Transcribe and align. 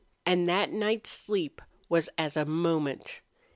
And 0.25 0.49
that 0.49 0.71
night's 0.71 1.11
sleep 1.11 1.61
was 1.87 2.09
as 2.17 2.35
a 2.35 2.43
moment. 2.43 3.21